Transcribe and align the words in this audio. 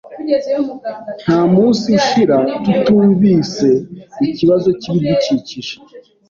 Ntamunsi 1.23 1.85
ushira 1.99 2.37
tutumvise 2.63 3.69
ikibazo 4.27 4.69
cyibidukikije. 4.81 5.75